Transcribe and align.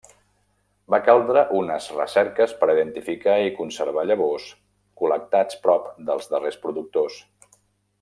Va 0.93 0.99
caldre 1.07 1.43
unes 1.59 1.89
recerques 1.97 2.57
per 2.63 2.71
identificar 2.77 3.37
i 3.49 3.53
conservar 3.61 4.09
llavors 4.13 4.51
col·lectats 5.03 5.63
prop 5.69 5.89
dels 6.11 6.35
darreres 6.35 6.63
productors. 6.69 7.25